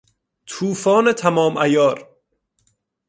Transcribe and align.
توفان 0.45 1.13
تمام 1.13 1.57
عیار 1.57 2.09